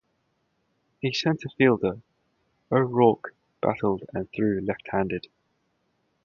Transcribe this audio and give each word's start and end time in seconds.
A 1.03 1.11
center 1.11 1.47
fielder, 1.59 2.01
O'Rourke 2.71 3.35
batted 3.61 4.09
and 4.15 4.27
threw 4.31 4.59
left-handed. 4.59 5.27